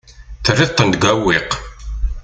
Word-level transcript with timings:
Terriḍ-ten 0.45 0.87
deg 0.93 1.03
uɛewwiq. 1.11 1.51